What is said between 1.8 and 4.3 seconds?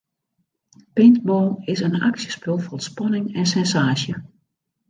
in aksjespul fol spanning en sensaasje.